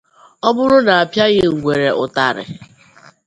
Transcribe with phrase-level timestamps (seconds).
[0.47, 2.43] Ọ bụrụ na a pịaghị ngwere ụtarị